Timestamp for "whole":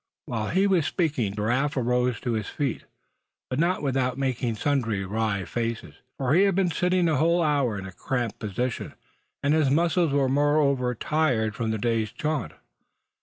7.17-7.43